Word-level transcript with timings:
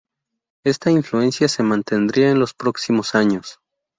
Esta 0.65 0.89
influencia 0.89 1.47
se 1.47 1.61
mantendría 1.61 2.31
en 2.31 2.39
los 2.39 2.55
próximos 2.55 3.13
años. 3.13 3.59